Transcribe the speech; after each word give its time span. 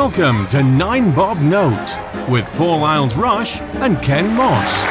Welcome 0.00 0.46
to 0.50 0.62
Nine 0.62 1.12
Bob 1.12 1.40
Note 1.40 1.98
with 2.28 2.46
Paul 2.52 2.84
Isles 2.84 3.16
Rush 3.16 3.60
and 3.60 4.00
Ken 4.00 4.32
Moss. 4.32 4.84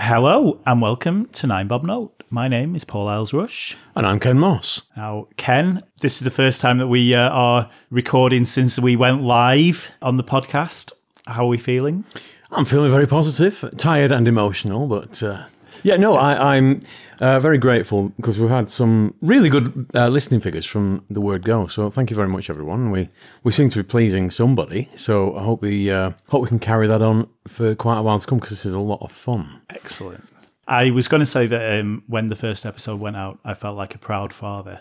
Hello 0.00 0.58
and 0.64 0.80
welcome 0.80 1.26
to 1.26 1.46
Nine 1.46 1.68
Bob 1.68 1.84
Note. 1.84 2.22
My 2.30 2.48
name 2.48 2.74
is 2.74 2.84
Paul 2.84 3.06
Isles 3.06 3.34
Rush. 3.34 3.76
And 3.94 4.06
I'm 4.06 4.18
Ken 4.18 4.38
Moss. 4.38 4.80
Now, 4.96 5.28
Ken, 5.36 5.82
this 6.00 6.16
is 6.16 6.20
the 6.20 6.30
first 6.30 6.62
time 6.62 6.78
that 6.78 6.88
we 6.88 7.14
uh, 7.14 7.28
are 7.28 7.70
recording 7.90 8.46
since 8.46 8.78
we 8.78 8.96
went 8.96 9.22
live 9.22 9.90
on 10.00 10.16
the 10.16 10.24
podcast. 10.24 10.90
How 11.26 11.44
are 11.44 11.48
we 11.48 11.58
feeling? 11.58 12.04
I'm 12.50 12.64
feeling 12.64 12.90
very 12.90 13.06
positive, 13.06 13.62
tired 13.76 14.10
and 14.10 14.26
emotional, 14.26 14.86
but 14.86 15.22
uh, 15.22 15.44
yeah, 15.82 15.96
no, 15.96 16.16
I, 16.16 16.56
I'm 16.56 16.82
uh, 17.20 17.40
very 17.40 17.58
grateful 17.58 18.10
because 18.10 18.38
we've 18.38 18.50
had 18.50 18.70
some 18.70 19.14
really 19.20 19.48
good 19.48 19.86
uh, 19.94 20.08
listening 20.08 20.40
figures 20.40 20.66
from 20.66 21.04
the 21.08 21.20
word 21.20 21.44
go. 21.44 21.66
So 21.66 21.90
thank 21.90 22.10
you 22.10 22.16
very 22.16 22.28
much, 22.28 22.50
everyone. 22.50 22.90
We 22.90 23.08
we 23.42 23.52
seem 23.52 23.68
to 23.70 23.78
be 23.78 23.82
pleasing 23.82 24.30
somebody, 24.30 24.88
so 24.96 25.36
I 25.36 25.42
hope 25.42 25.62
we 25.62 25.90
uh, 25.90 26.12
hope 26.28 26.42
we 26.42 26.48
can 26.48 26.58
carry 26.58 26.86
that 26.86 27.02
on 27.02 27.28
for 27.46 27.74
quite 27.74 27.98
a 27.98 28.02
while 28.02 28.18
to 28.18 28.26
come 28.26 28.38
because 28.38 28.50
this 28.50 28.66
is 28.66 28.74
a 28.74 28.80
lot 28.80 29.02
of 29.02 29.12
fun. 29.12 29.60
Excellent. 29.70 30.24
I 30.68 30.90
was 30.90 31.06
going 31.06 31.20
to 31.20 31.26
say 31.26 31.46
that 31.46 31.80
um, 31.80 32.02
when 32.08 32.28
the 32.28 32.36
first 32.36 32.66
episode 32.66 32.98
went 32.98 33.16
out, 33.16 33.38
I 33.44 33.54
felt 33.54 33.76
like 33.76 33.94
a 33.94 33.98
proud 33.98 34.32
father. 34.32 34.80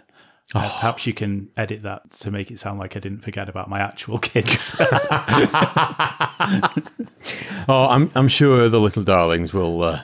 Uh, 0.53 0.62
perhaps 0.62 1.07
you 1.07 1.13
can 1.13 1.49
edit 1.57 1.81
that 1.84 2.12
to 2.12 2.31
make 2.31 2.51
it 2.51 2.59
sound 2.59 2.79
like 2.79 2.95
I 2.95 2.99
didn't 2.99 3.21
forget 3.21 3.49
about 3.49 3.67
my 3.67 3.79
actual 3.79 4.20
kids. 4.20 4.75
Oh, 7.67 7.87
I'm 7.87 8.12
I'm 8.15 8.27
sure 8.27 8.70
the 8.70 8.79
little 8.79 9.03
darlings 9.03 9.53
will. 9.53 9.81
Uh, 9.81 10.03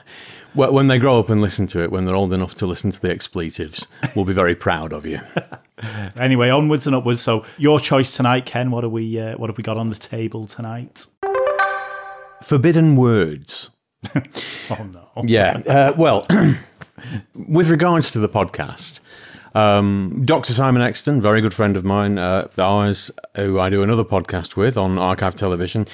when 0.54 0.88
they 0.88 0.98
grow 0.98 1.18
up 1.18 1.30
and 1.30 1.40
listen 1.40 1.66
to 1.68 1.82
it, 1.82 1.90
when 1.90 2.04
they're 2.04 2.14
old 2.14 2.32
enough 2.32 2.54
to 2.56 2.66
listen 2.66 2.90
to 2.90 3.00
the 3.00 3.10
expletives, 3.10 3.86
we'll 4.14 4.24
be 4.24 4.32
very 4.32 4.54
proud 4.54 4.92
of 4.92 5.06
you. 5.06 5.20
anyway, 6.16 6.50
onwards 6.50 6.86
and 6.86 6.94
upwards. 6.94 7.20
So, 7.20 7.44
your 7.58 7.80
choice 7.80 8.16
tonight, 8.16 8.46
Ken. 8.46 8.70
What 8.70 8.84
are 8.84 8.88
we? 8.88 9.18
Uh, 9.18 9.36
what 9.36 9.48
have 9.50 9.56
we 9.56 9.62
got 9.62 9.78
on 9.78 9.90
the 9.90 9.96
table 9.96 10.46
tonight? 10.46 11.06
Forbidden 12.42 12.96
words. 12.96 13.70
Oh 14.70 14.84
no. 14.84 15.08
Yeah. 15.24 15.58
Uh, 15.68 15.92
well, 15.96 16.26
with 17.34 17.68
regards 17.68 18.10
to 18.12 18.20
the 18.20 18.28
podcast, 18.28 19.00
um, 19.54 20.22
Dr. 20.24 20.52
Simon 20.52 20.80
Exton, 20.82 21.20
very 21.20 21.40
good 21.40 21.52
friend 21.52 21.76
of 21.76 21.84
mine, 21.84 22.18
uh, 22.18 22.48
ours, 22.58 23.10
who 23.36 23.60
I 23.60 23.68
do 23.68 23.82
another 23.82 24.04
podcast 24.04 24.56
with 24.56 24.78
on 24.78 24.98
Archive 24.98 25.34
Television, 25.34 25.86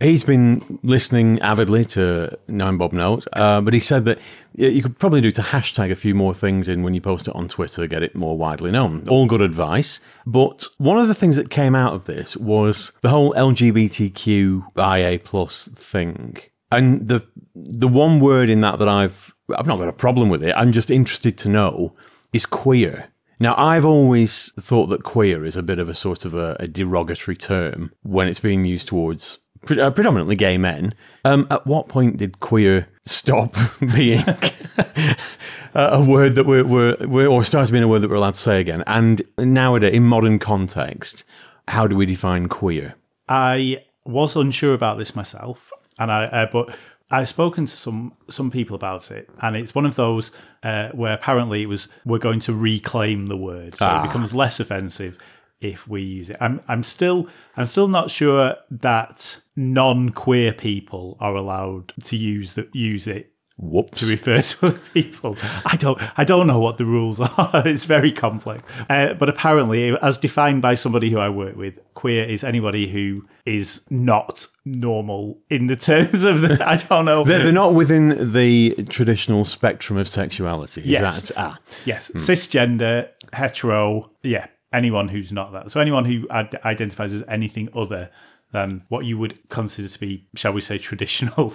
he's 0.00 0.24
been 0.24 0.78
listening 0.82 1.40
avidly 1.40 1.84
to 1.84 2.38
Nine 2.46 2.76
Bob 2.76 2.92
Note, 2.92 3.26
uh, 3.32 3.60
but 3.60 3.74
he 3.74 3.80
said 3.80 4.04
that 4.04 4.18
you 4.54 4.82
could 4.82 4.98
probably 4.98 5.20
do 5.20 5.30
to 5.32 5.42
hashtag 5.42 5.90
a 5.90 5.96
few 5.96 6.14
more 6.14 6.34
things 6.34 6.68
in 6.68 6.82
when 6.82 6.94
you 6.94 7.00
post 7.00 7.28
it 7.28 7.34
on 7.34 7.48
Twitter, 7.48 7.86
get 7.86 8.02
it 8.02 8.14
more 8.14 8.36
widely 8.36 8.70
known. 8.70 9.06
All 9.08 9.26
good 9.26 9.40
advice. 9.40 10.00
But 10.26 10.66
one 10.78 10.98
of 10.98 11.08
the 11.08 11.14
things 11.14 11.36
that 11.36 11.50
came 11.50 11.74
out 11.74 11.94
of 11.94 12.06
this 12.06 12.36
was 12.36 12.92
the 13.02 13.10
whole 13.10 13.32
LGBTQIA 13.34 15.22
plus 15.24 15.68
thing. 15.68 16.38
And 16.70 17.08
the 17.08 17.26
the 17.54 17.88
one 17.88 18.20
word 18.20 18.50
in 18.50 18.60
that 18.60 18.78
that 18.78 18.88
I've 18.88 19.34
I've 19.56 19.66
not 19.66 19.78
got 19.78 19.88
a 19.88 19.92
problem 19.92 20.28
with 20.28 20.42
it. 20.42 20.54
I'm 20.56 20.72
just 20.72 20.90
interested 20.90 21.38
to 21.38 21.48
know 21.48 21.94
is 22.32 22.44
queer. 22.44 23.08
Now 23.40 23.54
I've 23.56 23.86
always 23.86 24.52
thought 24.60 24.86
that 24.86 25.04
queer 25.04 25.44
is 25.44 25.56
a 25.56 25.62
bit 25.62 25.78
of 25.78 25.88
a 25.88 25.94
sort 25.94 26.24
of 26.24 26.34
a, 26.34 26.56
a 26.60 26.66
derogatory 26.66 27.36
term 27.36 27.92
when 28.02 28.28
it's 28.28 28.40
being 28.40 28.64
used 28.64 28.88
towards 28.88 29.38
pre- 29.68 29.80
uh, 29.80 29.90
predominantly 29.90 30.34
gay 30.36 30.58
men. 30.58 30.94
Um, 31.24 31.46
at 31.50 31.66
what 31.66 31.88
point 31.88 32.16
did 32.16 32.40
queer 32.40 32.88
stop 33.04 33.54
being 33.94 34.24
a 35.74 36.02
word 36.02 36.34
that 36.34 36.46
we're, 36.46 36.64
we're, 36.64 36.96
we're 37.06 37.26
or 37.28 37.44
start 37.44 37.70
being 37.70 37.82
a 37.84 37.88
word 37.88 38.00
that 38.00 38.10
we're 38.10 38.16
allowed 38.16 38.34
to 38.34 38.40
say 38.40 38.60
again? 38.60 38.82
And 38.86 39.22
nowadays, 39.38 39.94
in 39.94 40.04
modern 40.04 40.38
context, 40.38 41.24
how 41.68 41.86
do 41.86 41.96
we 41.96 42.06
define 42.06 42.48
queer? 42.48 42.94
I 43.28 43.84
was 44.06 44.36
unsure 44.36 44.74
about 44.74 44.96
this 44.98 45.14
myself, 45.14 45.70
and 45.98 46.10
I 46.10 46.24
uh, 46.24 46.46
but 46.50 46.74
I've 47.10 47.28
spoken 47.28 47.66
to 47.66 47.76
some 47.76 48.14
some 48.28 48.50
people 48.50 48.74
about 48.74 49.10
it, 49.10 49.28
and 49.42 49.54
it's 49.56 49.74
one 49.74 49.84
of 49.84 49.94
those 49.96 50.30
uh, 50.62 50.88
where 50.90 51.12
apparently 51.12 51.62
it 51.62 51.66
was 51.66 51.88
we're 52.06 52.18
going 52.18 52.40
to 52.40 52.54
reclaim 52.54 53.26
the 53.26 53.36
word, 53.36 53.76
so 53.76 53.84
Ah. 53.86 54.00
it 54.02 54.06
becomes 54.06 54.32
less 54.34 54.60
offensive 54.60 55.18
if 55.60 55.86
we 55.86 56.00
use 56.02 56.30
it. 56.30 56.36
I'm 56.40 56.62
I'm 56.68 56.82
still 56.82 57.28
I'm 57.56 57.66
still 57.66 57.88
not 57.88 58.10
sure 58.10 58.56
that 58.70 59.40
non-queer 59.58 60.52
people 60.52 61.16
are 61.20 61.34
allowed 61.34 61.92
to 62.04 62.16
use 62.16 62.54
the, 62.54 62.68
use 62.72 63.06
it 63.08 63.32
Whoops. 63.60 63.98
to 63.98 64.06
refer 64.06 64.40
to 64.40 64.66
other 64.68 64.78
people. 64.94 65.36
I 65.66 65.74
don't 65.76 66.00
I 66.16 66.22
don't 66.22 66.46
know 66.46 66.60
what 66.60 66.78
the 66.78 66.84
rules 66.84 67.18
are. 67.38 67.62
It's 67.66 67.86
very 67.86 68.12
complex. 68.12 68.62
Uh, 68.88 69.14
but 69.14 69.28
apparently, 69.28 69.98
as 70.00 70.16
defined 70.16 70.62
by 70.62 70.76
somebody 70.76 71.10
who 71.10 71.18
I 71.18 71.28
work 71.28 71.56
with, 71.56 71.80
queer 71.94 72.22
is 72.24 72.44
anybody 72.44 72.86
who 72.88 73.26
is 73.44 73.82
not 73.90 74.46
normal 74.64 75.40
in 75.50 75.66
the 75.66 75.74
terms 75.74 76.22
of 76.22 76.40
the. 76.42 76.64
I 76.64 76.76
don't 76.76 77.04
know. 77.04 77.24
They're, 77.24 77.40
they're 77.42 77.52
not 77.52 77.74
within 77.74 78.32
the 78.32 78.76
traditional 78.88 79.44
spectrum 79.44 79.98
of 79.98 80.06
sexuality. 80.06 80.82
Is 80.82 80.86
Yes. 80.86 81.28
that 81.30 81.36
ah? 81.36 81.58
yes, 81.84 82.12
cisgender, 82.14 83.08
hetero. 83.32 84.12
Yeah, 84.22 84.46
anyone 84.72 85.08
who's 85.08 85.32
not 85.32 85.52
that. 85.54 85.72
So 85.72 85.80
anyone 85.80 86.04
who 86.04 86.28
ad- 86.30 86.60
identifies 86.64 87.12
as 87.12 87.24
anything 87.26 87.68
other 87.74 88.10
than 88.52 88.84
what 88.88 89.04
you 89.04 89.18
would 89.18 89.38
consider 89.48 89.88
to 89.88 90.00
be, 90.00 90.26
shall 90.34 90.52
we 90.52 90.60
say, 90.60 90.78
traditional. 90.78 91.54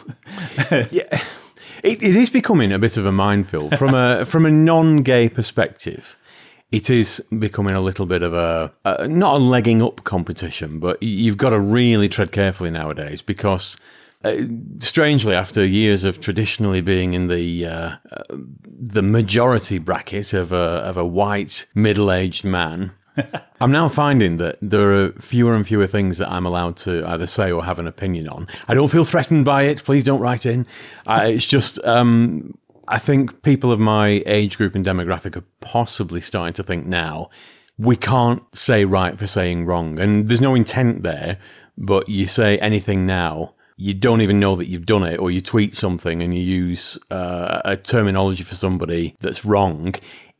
It, 1.83 2.01
it 2.01 2.15
is 2.15 2.29
becoming 2.29 2.71
a 2.71 2.79
bit 2.79 2.95
of 2.95 3.05
a 3.05 3.11
minefield 3.11 3.77
from 3.77 3.93
a 3.93 4.25
from 4.33 4.45
a 4.45 4.51
non-gay 4.51 5.29
perspective. 5.29 6.17
It 6.71 6.89
is 6.89 7.19
becoming 7.37 7.75
a 7.75 7.81
little 7.81 8.05
bit 8.05 8.23
of 8.23 8.33
a, 8.33 8.71
a 8.85 9.07
not 9.07 9.35
a 9.35 9.43
legging 9.43 9.81
up 9.81 10.03
competition, 10.05 10.79
but 10.79 11.01
you've 11.03 11.37
got 11.37 11.49
to 11.49 11.59
really 11.59 12.09
tread 12.09 12.31
carefully 12.31 12.71
nowadays 12.71 13.21
because, 13.21 13.77
uh, 14.23 14.35
strangely, 14.79 15.35
after 15.35 15.65
years 15.65 16.03
of 16.03 16.21
traditionally 16.21 16.81
being 16.81 17.13
in 17.13 17.27
the 17.27 17.67
uh, 17.67 17.95
uh, 18.11 18.23
the 18.65 19.03
majority 19.03 19.77
bracket 19.77 20.33
of 20.33 20.53
a 20.53 20.55
of 20.55 20.95
a 20.95 21.05
white 21.05 21.65
middle-aged 21.75 22.45
man, 22.45 22.93
I'm 23.61 23.71
now 23.71 23.87
finding 23.87 24.37
that 24.37 24.57
there 24.61 24.93
are 24.93 25.11
fewer 25.13 25.53
and 25.53 25.65
fewer 25.65 25.87
things 25.87 26.17
that 26.17 26.29
I'm 26.29 26.45
allowed 26.45 26.77
to 26.77 27.05
either 27.07 27.27
say 27.27 27.51
or 27.51 27.63
have 27.65 27.79
an 27.79 27.87
opinion 27.87 28.27
on. 28.27 28.47
I 28.67 28.73
don't 28.73 28.89
feel 28.89 29.05
threatened 29.05 29.45
by 29.45 29.63
it. 29.63 29.83
Please 29.83 30.03
don't 30.03 30.19
write 30.19 30.45
in. 30.45 30.65
Uh, 31.07 31.23
it's 31.25 31.45
just, 31.45 31.83
um, 31.85 32.57
I 32.87 32.99
think 32.99 33.41
people 33.43 33.71
of 33.71 33.79
my 33.79 34.23
age 34.25 34.57
group 34.57 34.75
and 34.75 34.85
demographic 34.85 35.35
are 35.35 35.45
possibly 35.61 36.21
starting 36.21 36.53
to 36.53 36.63
think 36.63 36.85
now 36.85 37.29
we 37.77 37.95
can't 37.95 38.43
say 38.55 38.85
right 38.85 39.17
for 39.17 39.27
saying 39.27 39.65
wrong. 39.65 39.99
And 39.99 40.27
there's 40.27 40.41
no 40.41 40.55
intent 40.55 41.03
there, 41.03 41.37
but 41.77 42.07
you 42.09 42.27
say 42.27 42.57
anything 42.59 43.05
now. 43.05 43.55
You 43.83 43.93
don't 43.93 44.21
even 44.21 44.39
know 44.39 44.55
that 44.55 44.69
you've 44.69 44.85
done 44.85 45.03
it, 45.03 45.19
or 45.19 45.29
you 45.29 45.41
tweet 45.41 45.75
something 45.75 46.23
and 46.23 46.33
you 46.33 46.41
use 46.41 46.97
uh, 47.11 47.61
a 47.65 47.75
terminology 47.75 48.43
for 48.43 48.55
somebody 48.55 49.15
that's 49.19 49.43
wrong 49.43 49.93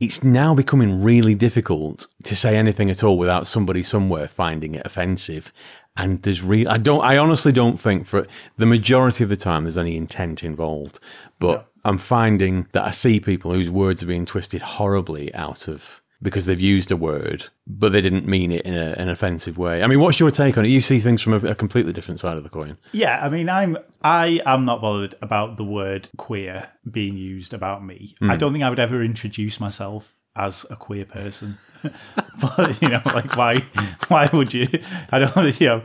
it's 0.04 0.22
now 0.22 0.54
becoming 0.54 1.02
really 1.02 1.34
difficult 1.34 2.08
to 2.24 2.36
say 2.36 2.58
anything 2.58 2.90
at 2.90 3.06
all 3.06 3.18
without 3.18 3.48
somebody 3.48 3.82
somewhere 3.82 4.28
finding 4.28 4.76
it 4.76 4.86
offensive. 4.86 5.54
And 5.96 6.22
there's 6.24 6.44
real, 6.44 6.68
I 6.68 6.78
don't, 6.78 7.02
I 7.02 7.18
honestly 7.18 7.54
don't 7.54 7.80
think 7.80 8.06
for 8.06 8.28
the 8.58 8.66
majority 8.66 9.24
of 9.24 9.30
the 9.30 9.38
time 9.38 9.64
there's 9.64 9.78
any 9.78 9.96
intent 9.96 10.44
involved. 10.44 11.00
But 11.40 11.70
I'm 11.86 11.98
finding 11.98 12.68
that 12.74 12.84
I 12.84 12.92
see 12.92 13.22
people 13.22 13.54
whose 13.54 13.70
words 13.70 14.04
are 14.04 14.08
being 14.08 14.26
twisted 14.26 14.62
horribly 14.62 15.34
out 15.34 15.70
of 15.70 16.03
because 16.24 16.46
they've 16.46 16.60
used 16.60 16.90
a 16.90 16.98
word, 16.98 17.48
but 17.68 17.92
they 17.92 18.02
didn't 18.02 18.26
mean 18.26 18.52
it 18.52 18.62
in 18.62 18.74
a, 18.74 18.96
an 18.98 19.10
offensive 19.10 19.58
way. 19.58 19.84
I 19.84 19.88
mean, 19.88 20.00
what's 20.00 20.20
your 20.20 20.32
take 20.32 20.58
on 20.58 20.66
it? 20.66 20.70
You 20.70 20.82
see 20.82 21.00
things 21.00 21.22
from 21.22 21.34
a, 21.34 21.50
a 21.50 21.56
completely 21.56 21.94
different 21.94 22.20
side 22.20 22.38
of 22.38 22.44
the 22.44 22.50
coin. 22.50 22.78
Yeah, 22.94 23.20
I 23.22 23.30
mean, 23.30 23.50
I'm 23.50 23.78
I 24.02 24.42
am 24.46 24.66
not 24.66 24.82
bothered 24.82 25.16
about 25.22 25.58
the 25.58 25.64
word 25.64 26.10
queer 26.18 26.70
being 26.90 27.18
used 27.18 27.54
about 27.54 27.86
me. 27.86 28.16
Hmm. 28.20 28.32
I 28.32 28.38
don't 28.38 28.54
think 28.54 28.64
I 28.64 28.70
would 28.70 28.80
ever 28.80 29.04
introduce 29.04 29.60
myself 29.60 30.18
as 30.36 30.66
a 30.70 30.76
queer 30.76 31.06
person. 31.06 31.58
but 32.42 32.82
you 32.82 32.90
know, 32.90 33.02
like 33.06 33.36
why 33.36 33.60
why 34.08 34.30
would 34.34 34.54
you? 34.54 34.68
I 35.12 35.20
don't 35.20 35.60
you 35.62 35.68
know 35.68 35.84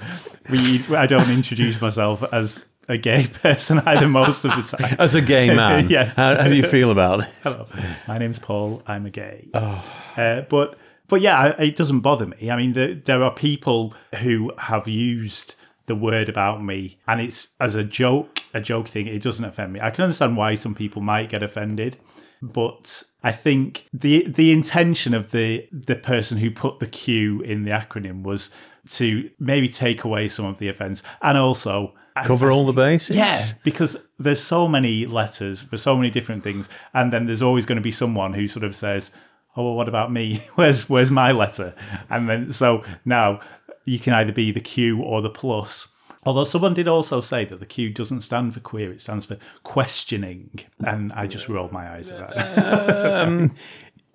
we 0.50 0.85
I 0.96 1.06
don't 1.06 1.31
introduce 1.31 1.81
myself 1.81 2.23
as 2.32 2.64
a 2.88 2.96
gay 2.99 3.26
person 3.43 3.79
either 3.81 4.08
most 4.08 4.44
of 4.44 4.52
the 4.56 4.62
time. 4.76 4.96
As 4.99 5.14
a 5.14 5.20
gay 5.20 5.55
man, 5.55 5.88
Yes. 5.90 6.14
how, 6.14 6.35
how 6.37 6.49
do 6.49 6.55
you 6.56 6.62
feel 6.62 6.90
about 6.90 7.20
it? 7.20 7.29
Hello, 7.43 7.67
my 8.06 8.19
name's 8.19 8.38
Paul. 8.38 8.82
I'm 8.87 9.06
a 9.06 9.11
gay. 9.11 9.49
Uh, 9.55 10.43
but 10.49 10.79
but 11.08 11.20
yeah, 11.20 11.55
it 11.61 11.76
doesn't 11.76 12.00
bother 12.00 12.26
me. 12.26 12.50
I 12.50 12.56
mean, 12.56 12.73
there, 12.75 12.94
there 12.94 13.23
are 13.23 13.32
people 13.32 13.94
who 14.20 14.52
have 14.58 14.87
used 14.88 15.55
the 15.87 15.94
word 15.94 16.29
about 16.29 16.62
me, 16.62 16.99
and 17.06 17.19
it's 17.20 17.49
as 17.61 17.75
a 17.75 17.82
joke, 17.85 18.40
a 18.52 18.61
joke 18.61 18.88
thing. 18.88 19.06
It 19.06 19.23
doesn't 19.23 19.44
offend 19.44 19.73
me. 19.73 19.81
I 19.81 19.90
can 19.90 20.05
understand 20.05 20.37
why 20.37 20.55
some 20.56 20.75
people 20.75 21.00
might 21.00 21.31
get 21.31 21.43
offended, 21.43 21.96
but 22.43 23.05
I 23.25 23.32
think 23.32 23.87
the 23.93 24.26
the 24.29 24.52
intention 24.52 25.14
of 25.14 25.31
the 25.31 25.67
the 25.73 25.96
person 25.96 26.38
who 26.38 26.50
put 26.50 26.79
the 26.79 26.87
Q 26.87 27.40
in 27.40 27.64
the 27.64 27.70
acronym 27.70 28.23
was 28.23 28.50
to 28.90 29.31
maybe 29.38 29.69
take 29.69 30.05
away 30.05 30.29
some 30.29 30.44
of 30.44 30.58
the 30.58 30.69
offence, 30.69 31.02
and 31.23 31.38
also 31.38 31.94
Cover 32.26 32.50
all 32.50 32.67
the 32.67 32.73
bases. 32.73 33.17
Yeah, 33.17 33.41
because 33.62 33.97
there's 34.19 34.43
so 34.43 34.69
many 34.69 35.06
letters 35.06 35.62
for 35.62 35.76
so 35.76 35.97
many 35.97 36.11
different 36.11 36.43
things, 36.43 36.69
and 36.94 37.12
then 37.12 37.26
there's 37.26 37.43
always 37.43 37.67
going 37.67 37.76
to 37.76 37.82
be 37.82 37.93
someone 37.93 38.35
who 38.35 38.49
sort 38.49 38.65
of 38.65 38.75
says, 38.75 39.11
"Oh, 39.56 39.65
well, 39.65 39.75
what 39.75 39.88
about 39.88 40.12
me? 40.12 40.43
Where's 40.55 40.88
where's 40.88 41.11
my 41.11 41.32
letter?" 41.32 41.75
And 42.09 42.29
then 42.29 42.53
so 42.53 42.85
now 43.05 43.41
you 43.85 43.99
can 43.99 44.12
either 44.12 44.32
be 44.32 44.50
the 44.50 44.61
Q 44.61 45.03
or 45.03 45.23
the 45.23 45.31
plus. 45.31 45.88
Although 46.25 46.44
someone 46.44 46.75
did 46.75 46.88
also 46.88 47.20
say 47.20 47.44
that 47.47 47.61
the 47.61 47.67
Q 47.67 47.91
doesn't 47.91 48.23
stand 48.23 48.55
for 48.55 48.61
queer; 48.61 48.93
it 48.93 49.00
stands 49.00 49.26
for 49.26 49.38
questioning, 49.62 50.61
and 50.81 51.12
I 51.12 51.26
just 51.26 51.49
rolled 51.49 51.73
my 51.73 51.91
eyes 51.91 52.11
at 52.11 52.35
that. 52.35 53.23
Um, 53.26 53.55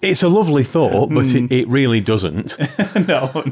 it's 0.04 0.22
a 0.22 0.28
lovely 0.28 0.66
thought, 0.66 1.10
but 1.10 1.26
it, 1.26 1.40
hmm. 1.40 1.48
it 1.50 1.68
really 1.68 2.02
doesn't. 2.02 2.58
no, 3.08 3.44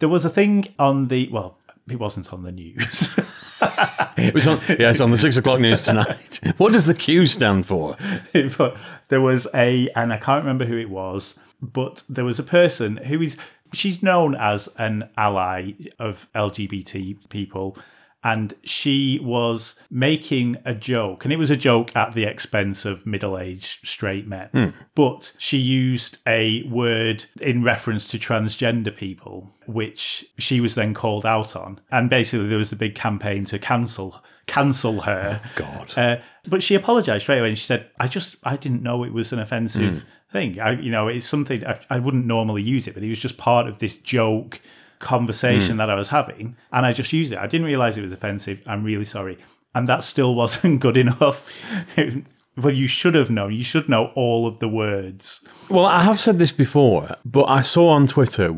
there 0.00 0.08
was 0.08 0.24
a 0.24 0.30
thing 0.30 0.66
on 0.78 1.08
the 1.08 1.28
well, 1.30 1.58
it 1.88 1.98
wasn't 1.98 2.32
on 2.32 2.42
the 2.42 2.52
news. 2.52 3.18
It 4.16 4.32
was 4.32 4.46
on, 4.46 4.60
yeah, 4.68 4.90
it's 4.90 5.00
on 5.00 5.10
the 5.10 5.16
six 5.16 5.36
o'clock 5.36 5.60
news 5.60 5.80
tonight. 5.82 6.40
What 6.56 6.72
does 6.72 6.86
the 6.86 6.94
Q 6.94 7.26
stand 7.26 7.66
for? 7.66 7.96
but 8.32 8.60
uh, 8.60 8.76
there 9.08 9.20
was 9.20 9.48
a, 9.54 9.88
and 9.96 10.12
I 10.12 10.18
can't 10.18 10.44
remember 10.44 10.64
who 10.64 10.76
it 10.78 10.88
was, 10.88 11.38
but 11.60 12.02
there 12.08 12.24
was 12.24 12.38
a 12.38 12.44
person 12.44 12.98
who 12.98 13.20
is, 13.20 13.36
she's 13.72 14.02
known 14.02 14.34
as 14.36 14.68
an 14.78 15.10
ally 15.16 15.72
of 15.98 16.28
LGBT 16.34 17.28
people. 17.28 17.76
And 18.24 18.54
she 18.64 19.20
was 19.22 19.78
making 19.90 20.56
a 20.64 20.74
joke, 20.74 21.24
and 21.24 21.32
it 21.32 21.38
was 21.38 21.50
a 21.50 21.56
joke 21.56 21.94
at 21.94 22.14
the 22.14 22.24
expense 22.24 22.86
of 22.86 23.06
middle 23.06 23.38
aged 23.38 23.86
straight 23.86 24.26
men. 24.26 24.74
But 24.94 25.34
she 25.38 25.58
used 25.58 26.18
a 26.26 26.62
word 26.64 27.26
in 27.40 27.62
reference 27.62 28.08
to 28.08 28.18
transgender 28.18 28.96
people, 28.96 29.54
which 29.66 30.26
she 30.38 30.60
was 30.60 30.74
then 30.74 30.94
called 30.94 31.26
out 31.26 31.54
on. 31.54 31.80
And 31.92 32.08
basically, 32.08 32.48
there 32.48 32.58
was 32.58 32.70
the 32.70 32.76
big 32.76 32.94
campaign 32.94 33.44
to 33.46 33.58
cancel 33.58 34.22
cancel 34.46 35.02
her. 35.02 35.40
God. 35.54 35.92
Uh, 35.96 36.16
but 36.48 36.62
she 36.62 36.74
apologized 36.74 37.22
straight 37.22 37.38
away 37.38 37.48
and 37.48 37.58
she 37.58 37.64
said, 37.64 37.90
I 37.98 38.08
just, 38.08 38.36
I 38.44 38.56
didn't 38.56 38.82
know 38.82 39.04
it 39.04 39.12
was 39.12 39.32
an 39.32 39.38
offensive 39.38 40.04
thing. 40.30 40.60
I, 40.60 40.72
you 40.72 40.90
know, 40.90 41.08
it's 41.08 41.26
something 41.26 41.64
I, 41.66 41.80
I 41.88 41.98
wouldn't 41.98 42.26
normally 42.26 42.62
use 42.62 42.86
it, 42.86 42.94
but 42.94 43.02
it 43.02 43.08
was 43.08 43.18
just 43.18 43.38
part 43.38 43.66
of 43.66 43.78
this 43.78 43.96
joke 43.96 44.60
conversation 45.04 45.72
hmm. 45.72 45.78
that 45.78 45.90
I 45.90 45.94
was 45.94 46.08
having. 46.08 46.56
And 46.72 46.84
I 46.84 46.92
just 46.92 47.12
used 47.12 47.32
it. 47.32 47.38
I 47.38 47.46
didn't 47.46 47.66
realize 47.66 47.96
it 47.96 48.02
was 48.02 48.12
offensive. 48.12 48.60
I'm 48.66 48.82
really 48.82 49.04
sorry. 49.04 49.38
And 49.74 49.88
that 49.88 50.02
still 50.02 50.34
wasn't 50.42 50.80
good 50.80 50.96
enough. 50.96 51.48
well, 52.56 52.74
you 52.74 52.88
should 52.88 53.14
have 53.14 53.30
known. 53.30 53.52
You 53.52 53.64
should 53.64 53.88
know 53.88 54.12
all 54.14 54.46
of 54.46 54.58
the 54.58 54.68
words. 54.68 55.44
Well, 55.68 55.86
I 55.86 56.02
have 56.02 56.20
said 56.20 56.38
this 56.38 56.52
before, 56.52 57.16
but 57.24 57.44
I 57.44 57.60
saw 57.60 57.90
on 57.90 58.06
Twitter 58.06 58.54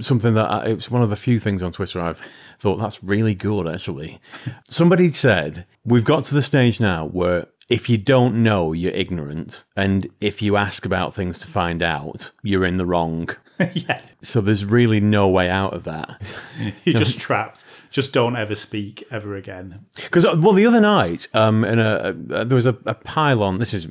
something 0.00 0.34
that 0.34 0.50
I, 0.50 0.66
it 0.66 0.74
was 0.74 0.90
one 0.90 1.02
of 1.02 1.10
the 1.10 1.16
few 1.16 1.38
things 1.38 1.62
on 1.62 1.72
Twitter 1.72 2.00
I've 2.00 2.20
thought 2.58 2.76
that's 2.76 3.02
really 3.02 3.34
good. 3.34 3.68
Actually, 3.68 4.20
somebody 4.68 5.08
said 5.08 5.66
we've 5.84 6.04
got 6.04 6.24
to 6.26 6.34
the 6.34 6.42
stage 6.42 6.80
now 6.80 7.06
where 7.06 7.46
if 7.68 7.88
you 7.88 7.98
don't 7.98 8.42
know, 8.42 8.72
you're 8.72 8.92
ignorant, 8.92 9.64
and 9.76 10.08
if 10.20 10.40
you 10.40 10.56
ask 10.56 10.84
about 10.84 11.14
things 11.14 11.36
to 11.38 11.48
find 11.48 11.82
out, 11.82 12.30
you're 12.42 12.64
in 12.64 12.76
the 12.76 12.86
wrong. 12.86 13.28
yeah. 13.72 14.02
So 14.22 14.40
there's 14.40 14.64
really 14.64 15.00
no 15.00 15.28
way 15.28 15.48
out 15.48 15.72
of 15.72 15.84
that. 15.84 16.34
You're 16.84 16.98
just 16.98 17.18
trapped. 17.18 17.64
Just 17.90 18.12
don't 18.12 18.36
ever 18.36 18.54
speak 18.54 19.04
ever 19.10 19.34
again. 19.36 19.86
Because 19.94 20.26
well, 20.26 20.52
the 20.52 20.66
other 20.66 20.80
night, 20.80 21.28
um, 21.32 21.64
in 21.64 21.78
a, 21.78 22.14
a 22.30 22.44
there 22.44 22.54
was 22.54 22.66
a, 22.66 22.76
a 22.84 22.94
pylon. 22.94 23.58
This 23.58 23.72
is 23.72 23.88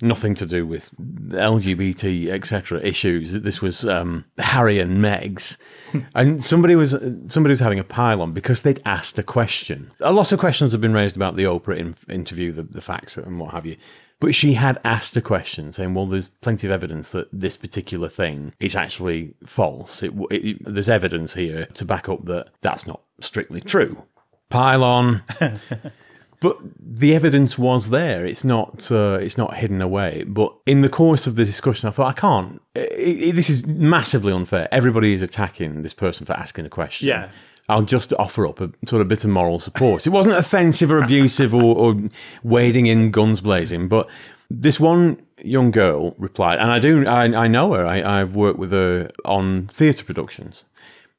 nothing 0.00 0.34
to 0.36 0.46
do 0.46 0.66
with 0.66 0.90
LGBT 0.98 2.30
etc. 2.30 2.80
issues. 2.80 3.32
This 3.32 3.60
was 3.60 3.86
um, 3.86 4.24
Harry 4.38 4.78
and 4.78 5.02
Meg's, 5.02 5.58
and 6.14 6.42
somebody 6.42 6.74
was 6.74 6.92
somebody 7.28 7.52
was 7.52 7.60
having 7.60 7.78
a 7.78 7.84
pylon 7.84 8.32
because 8.32 8.62
they'd 8.62 8.80
asked 8.84 9.18
a 9.18 9.22
question. 9.22 9.90
A 10.00 10.12
lot 10.12 10.32
of 10.32 10.38
questions 10.38 10.72
have 10.72 10.80
been 10.80 10.94
raised 10.94 11.16
about 11.16 11.36
the 11.36 11.44
Oprah 11.44 11.76
in, 11.76 11.96
interview, 12.08 12.52
the, 12.52 12.62
the 12.62 12.80
facts 12.80 13.16
and 13.16 13.38
what 13.38 13.52
have 13.52 13.66
you. 13.66 13.76
But 14.22 14.36
she 14.36 14.52
had 14.52 14.78
asked 14.84 15.16
a 15.16 15.20
question 15.20 15.72
saying, 15.72 15.94
well, 15.94 16.06
there's 16.06 16.28
plenty 16.28 16.68
of 16.68 16.70
evidence 16.70 17.10
that 17.10 17.26
this 17.32 17.56
particular 17.56 18.08
thing 18.08 18.54
is 18.60 18.76
actually 18.76 19.34
false. 19.44 20.00
It, 20.00 20.12
it, 20.30 20.58
there's 20.64 20.88
evidence 20.88 21.34
here 21.34 21.66
to 21.74 21.84
back 21.84 22.08
up 22.08 22.24
that 22.26 22.46
that's 22.60 22.86
not 22.86 23.00
strictly 23.18 23.60
true. 23.60 24.04
Pylon. 24.48 25.24
but 26.40 26.56
the 26.78 27.16
evidence 27.16 27.58
was 27.58 27.90
there. 27.90 28.24
It's 28.24 28.44
not. 28.44 28.92
Uh, 28.92 29.18
it's 29.20 29.36
not 29.36 29.56
hidden 29.56 29.82
away. 29.82 30.22
But 30.24 30.56
in 30.66 30.82
the 30.82 30.88
course 30.88 31.26
of 31.26 31.34
the 31.34 31.44
discussion, 31.44 31.88
I 31.88 31.90
thought 31.90 32.06
I 32.06 32.12
can't. 32.12 32.62
i 32.76 32.80
i 32.80 33.32
this 33.32 33.50
is 33.50 33.66
massively 33.66 34.32
unfair. 34.32 34.68
Everybody 34.70 35.14
is 35.14 35.22
attacking 35.22 35.82
this 35.82 35.94
person 35.94 36.26
for 36.26 36.34
asking 36.34 36.64
a 36.64 36.70
question. 36.70 37.08
Yeah. 37.08 37.30
I'll 37.72 37.82
just 37.82 38.12
offer 38.14 38.46
up 38.46 38.60
a 38.60 38.70
sort 38.86 39.02
of 39.02 39.08
bit 39.08 39.24
of 39.24 39.30
moral 39.30 39.58
support. 39.58 40.06
It 40.06 40.10
wasn't 40.10 40.36
offensive 40.36 40.90
or 40.90 41.02
abusive 41.02 41.54
or, 41.54 41.74
or 41.74 42.00
wading 42.42 42.86
in 42.86 43.10
guns 43.10 43.40
blazing, 43.40 43.88
but 43.88 44.08
this 44.50 44.78
one 44.78 45.22
young 45.42 45.70
girl 45.70 46.14
replied, 46.18 46.58
and 46.58 46.70
I 46.70 46.78
do, 46.78 47.06
I, 47.06 47.24
I 47.44 47.48
know 47.48 47.72
her. 47.72 47.86
I, 47.86 48.20
I've 48.20 48.36
worked 48.36 48.58
with 48.58 48.72
her 48.72 49.10
on 49.24 49.68
theatre 49.68 50.04
productions. 50.04 50.64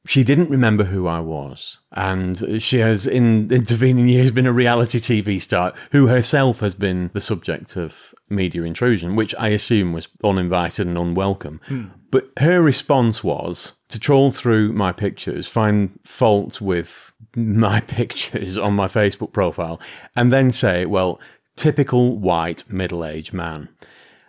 She 0.06 0.22
didn't 0.22 0.50
remember 0.50 0.84
who 0.84 1.06
I 1.06 1.20
was, 1.20 1.78
and 1.92 2.62
she 2.62 2.78
has, 2.78 3.06
in 3.06 3.50
intervening 3.50 4.06
years, 4.06 4.32
been 4.32 4.46
a 4.46 4.52
reality 4.52 4.98
TV 4.98 5.40
star 5.40 5.72
who 5.92 6.08
herself 6.08 6.60
has 6.60 6.74
been 6.74 7.10
the 7.14 7.22
subject 7.22 7.74
of 7.76 8.14
media 8.28 8.64
intrusion, 8.64 9.16
which 9.16 9.34
I 9.38 9.48
assume 9.48 9.94
was 9.94 10.08
uninvited 10.22 10.86
and 10.86 10.98
unwelcome. 10.98 11.60
Hmm. 11.66 11.84
But 12.10 12.30
her 12.38 12.60
response 12.60 13.24
was 13.24 13.74
to 13.88 13.98
troll 13.98 14.30
through 14.30 14.72
my 14.74 14.92
pictures, 14.92 15.46
find 15.46 15.98
fault 16.04 16.60
with 16.60 17.12
my 17.34 17.80
pictures 17.98 18.58
on 18.58 18.74
my 18.74 18.88
Facebook 18.88 19.32
profile, 19.32 19.80
and 20.14 20.30
then 20.30 20.52
say, 20.52 20.84
well, 20.84 21.18
typical 21.56 22.18
white 22.18 22.70
middle 22.70 23.06
aged 23.06 23.32
man. 23.32 23.70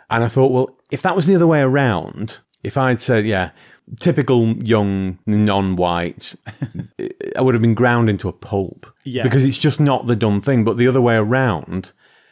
And 0.10 0.24
I 0.24 0.30
thought, 0.30 0.52
well, 0.52 0.78
if 0.90 1.02
that 1.02 1.16
was 1.16 1.28
the 1.28 1.36
other 1.36 1.48
way 1.48 1.60
around, 1.60 2.40
if 2.64 2.78
I'd 2.78 3.02
said, 3.02 3.26
yeah, 3.26 3.52
typical 4.00 4.56
young 4.64 5.20
non 5.26 5.76
white, 5.76 6.36
I 7.36 7.42
would 7.42 7.54
have 7.54 7.62
been 7.62 7.76
ground 7.76 8.10
into 8.10 8.30
a 8.30 8.34
pulp. 8.34 8.88
Yeah. 9.04 9.24
Because 9.24 9.46
it's 9.46 9.58
just 9.58 9.80
not 9.80 10.08
the 10.08 10.16
done 10.16 10.42
thing. 10.42 10.64
But 10.64 10.78
the 10.78 10.88
other 10.88 11.02
way 11.02 11.16
around, 11.16 11.92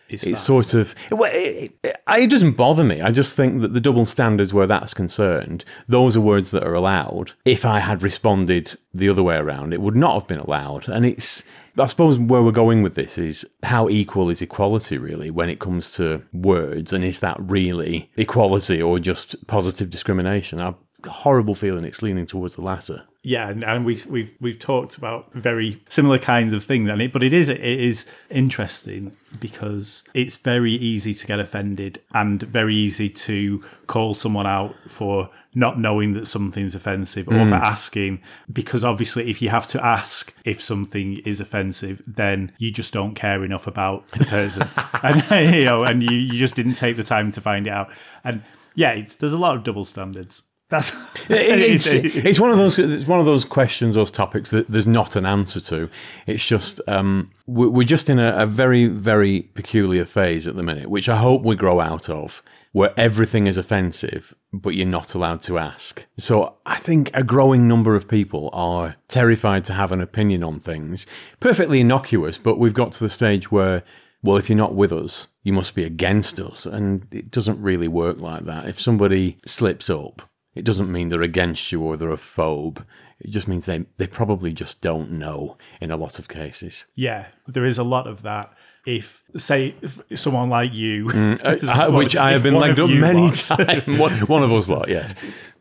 It's, 0.09 0.23
it's 0.23 0.41
sort 0.41 0.73
of 0.73 0.95
well, 1.11 1.31
it, 1.33 1.71
it, 1.83 1.95
it 2.07 2.29
doesn't 2.29 2.57
bother 2.57 2.83
me. 2.83 3.01
I 3.01 3.11
just 3.11 3.35
think 3.35 3.61
that 3.61 3.73
the 3.73 3.81
double 3.81 4.05
standards 4.05 4.53
where 4.53 4.67
that's 4.67 4.93
concerned, 4.93 5.65
those 5.87 6.17
are 6.17 6.21
words 6.21 6.51
that 6.51 6.63
are 6.63 6.73
allowed. 6.73 7.31
If 7.45 7.65
I 7.65 7.79
had 7.79 8.03
responded 8.03 8.75
the 8.93 9.09
other 9.09 9.23
way 9.23 9.35
around, 9.37 9.73
it 9.73 9.81
would 9.81 9.95
not 9.95 10.13
have 10.13 10.27
been 10.27 10.39
allowed. 10.39 10.87
And 10.87 11.05
it's 11.05 11.43
I 11.79 11.87
suppose 11.87 12.19
where 12.19 12.43
we're 12.43 12.51
going 12.51 12.83
with 12.83 12.93
this 12.93 13.17
is 13.17 13.47
how 13.63 13.89
equal 13.89 14.29
is 14.29 14.43
equality 14.43 14.99
really 14.99 15.31
when 15.31 15.49
it 15.49 15.59
comes 15.59 15.91
to 15.95 16.21
words, 16.31 16.93
and 16.93 17.03
is 17.03 17.19
that 17.21 17.37
really 17.39 18.11
equality 18.15 18.79
or 18.79 18.99
just 18.99 19.47
positive 19.47 19.89
discrimination? 19.89 20.61
A 20.61 20.75
horrible 21.05 21.55
feeling 21.55 21.85
it's 21.85 22.01
leaning 22.01 22.25
towards 22.25 22.55
the 22.55 22.61
latter. 22.61 23.03
yeah, 23.23 23.49
and, 23.49 23.85
we, 23.85 24.01
we've 24.07 24.35
we've 24.41 24.59
talked 24.59 24.97
about 24.97 25.31
very 25.33 25.81
similar 25.89 26.19
kinds 26.19 26.53
of 26.53 26.63
things, 26.63 26.89
and 26.89 27.01
it, 27.01 27.13
but 27.13 27.23
it 27.23 27.33
is 27.33 27.49
it 27.49 27.61
is 27.61 28.05
interesting 28.29 29.15
because 29.39 30.03
it's 30.13 30.37
very 30.37 30.73
easy 30.73 31.13
to 31.13 31.25
get 31.25 31.39
offended 31.39 32.01
and 32.13 32.43
very 32.43 32.75
easy 32.75 33.09
to 33.09 33.63
call 33.87 34.13
someone 34.13 34.45
out 34.45 34.75
for 34.87 35.29
not 35.55 35.79
knowing 35.79 36.13
that 36.13 36.27
something's 36.27 36.75
offensive 36.75 37.27
or 37.27 37.45
for 37.45 37.51
mm. 37.51 37.61
asking 37.61 38.21
because 38.51 38.83
obviously 38.83 39.29
if 39.29 39.41
you 39.41 39.49
have 39.49 39.67
to 39.67 39.83
ask 39.83 40.33
if 40.45 40.61
something 40.61 41.19
is 41.19 41.39
offensive 41.39 42.01
then 42.07 42.51
you 42.57 42.71
just 42.71 42.93
don't 42.93 43.13
care 43.13 43.43
enough 43.43 43.67
about 43.67 44.07
the 44.09 44.25
person. 44.25 44.67
And 45.03 45.55
you 45.55 45.65
know 45.65 45.83
and 45.83 46.01
you, 46.01 46.11
you 46.11 46.39
just 46.39 46.55
didn't 46.55 46.75
take 46.75 46.97
the 46.97 47.03
time 47.03 47.31
to 47.33 47.41
find 47.41 47.67
it 47.67 47.71
out. 47.71 47.91
And 48.23 48.43
yeah 48.75 48.91
it's, 48.91 49.15
there's 49.15 49.33
a 49.33 49.37
lot 49.37 49.55
of 49.55 49.63
double 49.63 49.85
standards 49.85 50.43
that's 50.73 50.91
it's, 51.29 51.87
it's 51.93 52.39
one 52.39 52.51
of 52.51 52.57
those 52.57 52.77
it's 52.79 53.07
one 53.07 53.19
of 53.19 53.25
those 53.25 53.45
questions 53.45 53.95
those 53.95 54.11
topics 54.11 54.49
that 54.49 54.67
there's 54.67 54.87
not 54.87 55.15
an 55.15 55.25
answer 55.25 55.61
to 55.61 55.89
it's 56.27 56.45
just 56.45 56.81
um, 56.87 57.31
we're 57.45 57.69
we're 57.69 57.87
just 57.87 58.09
in 58.09 58.19
a, 58.19 58.35
a 58.35 58.45
very 58.45 58.87
very 58.87 59.43
peculiar 59.53 60.05
phase 60.05 60.47
at 60.47 60.55
the 60.55 60.63
minute 60.63 60.89
which 60.89 61.07
i 61.07 61.17
hope 61.17 61.43
we 61.43 61.55
grow 61.55 61.79
out 61.79 62.09
of 62.09 62.41
where 62.71 62.93
everything 62.97 63.45
is 63.45 63.57
offensive 63.57 64.33
but 64.51 64.71
you're 64.71 64.87
not 64.87 65.13
allowed 65.13 65.41
to 65.41 65.57
ask 65.57 66.05
so 66.17 66.57
i 66.65 66.75
think 66.75 67.11
a 67.13 67.23
growing 67.23 67.67
number 67.67 67.95
of 67.95 68.07
people 68.07 68.49
are 68.51 68.95
terrified 69.07 69.63
to 69.63 69.73
have 69.73 69.91
an 69.91 70.01
opinion 70.01 70.43
on 70.43 70.59
things 70.59 71.05
perfectly 71.39 71.79
innocuous 71.79 72.37
but 72.37 72.57
we've 72.57 72.73
got 72.73 72.91
to 72.91 73.03
the 73.03 73.09
stage 73.09 73.51
where 73.51 73.83
well, 74.23 74.37
if 74.37 74.47
you're 74.47 74.57
not 74.57 74.73
with 74.73 74.93
us, 74.93 75.27
you 75.43 75.51
must 75.51 75.75
be 75.75 75.83
against 75.83 76.39
us. 76.39 76.65
And 76.65 77.05
it 77.11 77.29
doesn't 77.29 77.61
really 77.61 77.89
work 77.89 78.21
like 78.21 78.45
that. 78.45 78.69
If 78.69 78.79
somebody 78.79 79.37
slips 79.45 79.89
up, 79.89 80.21
it 80.55 80.65
doesn't 80.65 80.91
mean 80.91 81.09
they're 81.09 81.21
against 81.21 81.71
you 81.71 81.81
or 81.81 81.97
they're 81.97 82.11
a 82.11 82.15
phobe. 82.15 82.85
It 83.19 83.31
just 83.31 83.47
means 83.47 83.65
they, 83.65 83.85
they 83.97 84.07
probably 84.07 84.53
just 84.53 84.81
don't 84.81 85.11
know 85.11 85.57
in 85.79 85.91
a 85.91 85.97
lot 85.97 86.19
of 86.19 86.27
cases. 86.27 86.85
Yeah, 86.95 87.27
there 87.47 87.65
is 87.65 87.77
a 87.77 87.83
lot 87.83 88.05
of 88.07 88.21
that. 88.23 88.53
if, 88.85 89.23
say, 89.37 89.75
if 89.81 90.01
someone 90.15 90.49
like 90.49 90.73
you, 90.73 91.09
Uh, 91.43 91.89
which 91.91 92.15
I 92.15 92.31
have 92.33 92.43
been 92.43 92.55
legged 92.55 92.79
up 92.79 92.89
many 92.89 93.29
times. 93.31 93.99
One, 93.99 94.13
one 94.27 94.43
of 94.43 94.51
us 94.51 94.67
lot, 94.69 94.89
yes. 94.89 95.15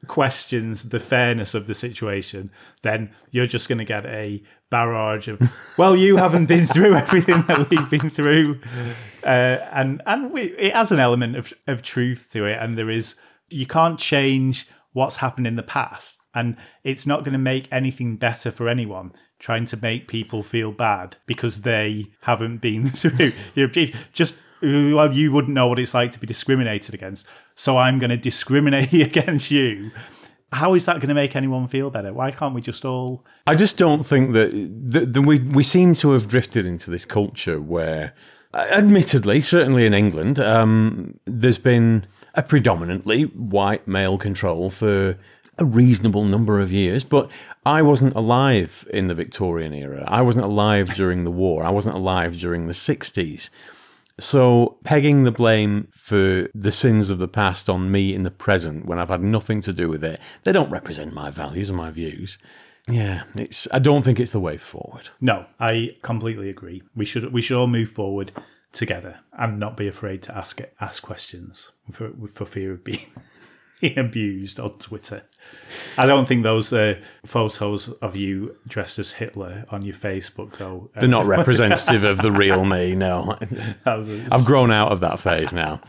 questions 0.09 0.89
the 0.89 1.01
fairness 1.01 1.55
of 1.55 1.67
the 1.67 1.75
situation, 1.75 2.51
then 2.83 3.11
you're 3.31 3.47
just 3.47 3.69
going 3.69 3.79
to 3.79 3.85
get 3.85 4.05
a 4.07 4.43
barrage 4.71 5.29
of, 5.29 5.41
well, 5.77 5.95
you 5.95 6.17
haven't 6.17 6.47
been 6.47 6.67
through 6.67 6.95
everything 6.95 7.43
that 7.43 7.71
we've 7.71 7.91
been 7.91 8.11
through. 8.11 8.61
Uh, 9.23 9.59
and 9.73 10.03
and 10.07 10.33
we, 10.33 10.43
it 10.59 10.75
has 10.75 10.91
an 10.91 10.99
element 10.99 11.37
of, 11.37 11.53
of 11.69 11.83
truth 11.83 12.29
to 12.33 12.45
it. 12.45 12.59
And 12.61 12.77
there 12.77 12.91
is, 12.91 13.15
you 13.51 13.67
can't 13.67 14.01
change 14.01 14.67
what's 14.93 15.17
happened 15.17 15.47
in 15.47 15.57
the 15.57 15.63
past. 15.63 16.19
And 16.35 16.57
it's 16.83 17.07
not 17.07 17.25
going 17.25 17.33
to 17.33 17.39
make 17.39 17.69
anything 17.71 18.17
better 18.17 18.51
for 18.51 18.69
anyone 18.69 19.13
trying 19.39 19.65
to 19.67 19.77
make 19.77 20.07
people 20.09 20.43
feel 20.43 20.73
bad 20.73 21.17
because 21.27 21.63
they 21.63 22.07
haven't 22.23 22.59
been 22.59 22.89
through. 22.91 23.33
You 23.55 23.69
just 24.13 24.35
well, 24.63 25.13
you 25.13 25.33
wouldn't 25.33 25.55
know 25.55 25.67
what 25.67 25.81
it's 25.81 25.93
like 25.93 26.13
to 26.13 26.21
be 26.21 26.27
discriminated 26.27 26.95
against. 26.95 27.27
So 27.57 27.79
I'm 27.79 27.99
going 27.99 28.11
to 28.11 28.17
discriminate 28.17 28.93
against 28.93 29.51
you. 29.51 29.91
How 30.53 30.75
is 30.75 30.85
that 30.85 30.97
going 30.97 31.09
to 31.09 31.15
make 31.15 31.35
anyone 31.35 31.67
feel 31.67 31.91
better? 31.91 32.13
Why 32.13 32.31
can't 32.31 32.55
we 32.55 32.61
just 32.61 32.85
all? 32.85 33.25
I 33.47 33.55
just 33.55 33.77
don't 33.79 34.05
think 34.05 34.33
that, 34.35 34.53
that, 34.93 35.13
that 35.13 35.23
we 35.23 35.41
we 35.41 35.63
seem 35.63 35.95
to 35.95 36.13
have 36.13 36.29
drifted 36.29 36.67
into 36.67 36.91
this 36.91 37.05
culture 37.07 37.61
where, 37.61 38.15
admittedly, 38.55 39.41
certainly 39.41 39.87
in 39.87 39.95
England, 39.95 40.39
um, 40.39 41.19
there's 41.25 41.59
been 41.59 42.07
a 42.35 42.43
predominantly 42.43 43.25
white 43.25 43.87
male 43.87 44.19
control 44.19 44.71
for 44.71 45.17
a 45.59 45.65
reasonable 45.65 46.25
number 46.25 46.61
of 46.61 46.73
years. 46.73 47.05
But 47.05 47.31
I 47.65 47.83
wasn't 47.83 48.15
alive 48.15 48.87
in 48.91 49.09
the 49.09 49.15
Victorian 49.15 49.75
era. 49.75 50.05
I 50.09 50.23
wasn't 50.23 50.45
alive 50.45 50.95
during 50.95 51.25
the 51.25 51.31
war. 51.31 51.63
I 51.65 51.71
wasn't 51.71 51.97
alive 51.97 52.37
during 52.39 52.67
the 52.67 52.75
sixties. 52.75 53.51
So, 54.21 54.79
pegging 54.85 55.25
the 55.25 55.33
blame 55.33 55.89
for 55.91 56.49
the 56.55 56.71
sins 56.71 57.09
of 57.09 57.19
the 57.19 57.29
past 57.29 57.71
on 57.71 57.91
me 57.91 58.15
in 58.15 58.25
the 58.25 58.31
present 58.31 58.85
when 58.87 58.99
I've 58.99 59.09
had 59.09 59.23
nothing 59.23 59.63
to 59.63 59.73
do 59.73 59.89
with 59.89 60.05
it, 60.05 60.21
they 60.45 60.53
don't 60.53 60.71
represent 60.71 61.15
my 61.15 61.31
values 61.31 61.71
and 61.71 61.79
my 61.79 61.91
views. 61.91 62.39
Yeah, 62.89 63.23
it's. 63.37 63.69
I 63.73 63.79
don't 63.79 64.05
think 64.05 64.21
it's 64.21 64.33
the 64.33 64.41
way 64.41 64.59
forward. 64.59 65.09
No, 65.21 65.47
I 65.59 65.97
completely 66.03 66.51
agree. 66.51 66.83
We 66.95 67.05
should 67.05 67.33
we 67.33 67.41
should 67.41 67.57
all 67.57 67.69
move 67.69 67.89
forward 67.89 68.33
together 68.73 69.21
and 69.39 69.59
not 69.61 69.77
be 69.77 69.87
afraid 69.89 70.23
to 70.25 70.37
ask 70.37 70.61
it, 70.61 70.75
ask 70.81 71.03
questions 71.03 71.73
for 71.91 72.11
for 72.33 72.45
fear 72.45 72.73
of 72.73 72.85
being 72.85 73.07
abused 73.99 74.59
on 74.61 74.79
Twitter. 74.79 75.23
I 75.99 76.07
don't 76.07 76.27
think 76.27 76.43
those 76.43 76.73
uh, 76.73 77.01
photos 77.27 77.89
of 78.01 78.15
you 78.17 78.57
dressed 78.67 78.99
as 78.99 79.13
Hitler 79.13 79.65
on 79.71 79.83
your 79.83 79.95
Facebook 79.95 80.57
though. 80.59 80.91
uh, 80.97 81.01
They're 81.01 81.09
not 81.09 81.27
representative 81.39 82.05
of 82.05 82.19
the 82.19 82.33
real 82.33 82.65
me. 82.65 82.95
No, 82.95 83.37
I've 83.87 84.45
grown 84.45 84.71
out 84.73 84.93
of 84.93 85.01
that 85.01 85.21
phase 85.21 85.53
now. 85.53 85.81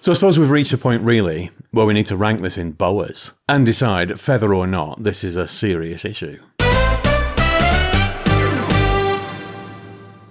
So 0.00 0.12
I 0.12 0.14
suppose 0.14 0.38
we've 0.38 0.50
reached 0.50 0.72
a 0.72 0.78
point 0.78 1.02
really 1.02 1.50
where 1.72 1.84
we 1.84 1.92
need 1.92 2.06
to 2.06 2.16
rank 2.16 2.40
this 2.40 2.56
in 2.56 2.70
boas 2.72 3.34
and 3.48 3.66
decide, 3.66 4.18
feather 4.18 4.54
or 4.54 4.66
not, 4.66 5.02
this 5.02 5.22
is 5.24 5.36
a 5.36 5.46
serious 5.48 6.04
issue. 6.04 6.40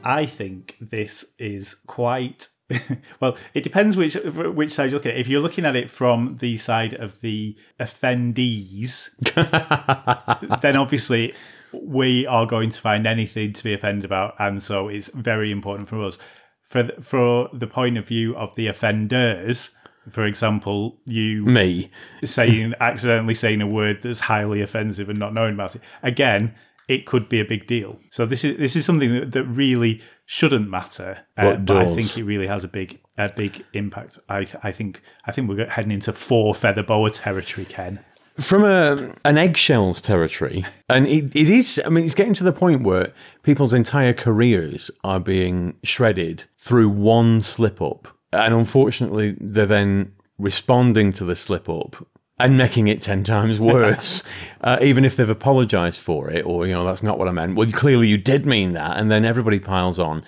I 0.07 0.25
think 0.25 0.77
this 0.79 1.25
is 1.37 1.75
quite 1.85 2.47
well. 3.19 3.35
It 3.53 3.61
depends 3.61 3.97
which 3.97 4.15
which 4.15 4.71
side 4.71 4.85
you 4.85 4.95
look 4.95 5.05
at. 5.05 5.15
it. 5.15 5.19
If 5.19 5.27
you're 5.27 5.41
looking 5.41 5.65
at 5.65 5.75
it 5.75 5.89
from 5.89 6.37
the 6.37 6.57
side 6.57 6.93
of 6.93 7.19
the 7.19 7.57
offendees, 7.77 9.09
then 10.61 10.77
obviously 10.77 11.33
we 11.73 12.25
are 12.25 12.45
going 12.45 12.69
to 12.69 12.79
find 12.79 13.05
anything 13.05 13.51
to 13.51 13.63
be 13.65 13.73
offended 13.73 14.05
about, 14.05 14.33
and 14.39 14.63
so 14.63 14.87
it's 14.87 15.09
very 15.13 15.51
important 15.51 15.89
for 15.89 16.01
us. 16.01 16.17
For 16.63 16.83
th- 16.83 16.99
for 17.01 17.49
the 17.51 17.67
point 17.67 17.97
of 17.97 18.07
view 18.07 18.33
of 18.33 18.55
the 18.55 18.67
offenders, 18.67 19.71
for 20.09 20.23
example, 20.23 21.01
you 21.05 21.43
Me. 21.43 21.89
saying 22.23 22.75
accidentally 22.79 23.33
saying 23.33 23.61
a 23.61 23.67
word 23.67 24.03
that's 24.03 24.21
highly 24.21 24.61
offensive 24.61 25.09
and 25.09 25.19
not 25.19 25.33
knowing 25.33 25.55
about 25.55 25.75
it 25.75 25.81
again 26.01 26.55
it 26.87 27.05
could 27.05 27.27
be 27.27 27.39
a 27.39 27.45
big 27.45 27.67
deal. 27.67 27.99
So 28.11 28.25
this 28.25 28.43
is 28.43 28.57
this 28.57 28.75
is 28.75 28.85
something 28.85 29.11
that, 29.13 29.31
that 29.33 29.43
really 29.43 30.01
shouldn't 30.25 30.69
matter. 30.69 31.19
Uh, 31.37 31.55
but 31.55 31.77
i 31.77 31.85
think 31.95 32.17
it 32.17 32.23
really 32.23 32.47
has 32.47 32.63
a 32.63 32.67
big 32.67 32.99
a 33.17 33.29
big 33.29 33.63
impact. 33.73 34.19
I 34.29 34.47
i 34.63 34.71
think 34.71 35.01
i 35.25 35.31
think 35.31 35.49
we're 35.49 35.67
heading 35.67 35.91
into 35.91 36.13
four 36.13 36.55
feather 36.55 36.83
boa 36.83 37.11
territory 37.11 37.65
ken. 37.65 37.99
From 38.37 38.63
a 38.63 39.15
an 39.25 39.37
eggshells 39.37 39.99
territory, 39.99 40.63
and 40.87 41.07
it, 41.07 41.35
it 41.35 41.49
is. 41.49 41.81
I 41.83 41.89
mean, 41.89 42.05
it's 42.05 42.13
getting 42.13 42.35
to 42.35 42.43
the 42.43 42.53
point 42.53 42.83
where 42.83 43.11
people's 43.41 43.73
entire 43.73 44.13
careers 44.13 44.91
are 45.03 45.19
being 45.19 45.75
shredded 45.83 46.43
through 46.55 46.89
one 46.89 47.41
slip 47.41 47.81
up, 47.81 48.07
and 48.31 48.53
unfortunately, 48.53 49.35
they're 49.41 49.65
then 49.65 50.13
responding 50.37 51.13
to 51.13 51.25
the 51.25 51.35
slip 51.35 51.67
up 51.67 52.07
and 52.39 52.57
making 52.57 52.87
it 52.87 53.01
ten 53.01 53.23
times 53.23 53.59
worse, 53.59 54.23
uh, 54.61 54.77
even 54.81 55.03
if 55.03 55.15
they've 55.15 55.29
apologised 55.29 55.99
for 55.99 56.29
it, 56.29 56.45
or 56.45 56.67
you 56.67 56.73
know 56.73 56.85
that's 56.85 57.03
not 57.03 57.17
what 57.17 57.27
I 57.27 57.31
meant. 57.31 57.55
Well, 57.55 57.69
clearly 57.71 58.07
you 58.07 58.17
did 58.17 58.45
mean 58.45 58.73
that, 58.73 58.97
and 58.97 59.09
then 59.09 59.25
everybody 59.25 59.59
piles 59.59 59.99
on, 59.99 60.23